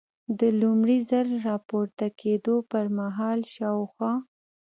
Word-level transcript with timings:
د 0.39 0.41
لومړي 0.61 0.97
ځل 1.09 1.27
را 1.45 1.55
پورته 1.67 2.07
کېدو 2.21 2.55
پر 2.71 2.85
مهال 2.99 3.39
شاوخوا. 3.55 4.13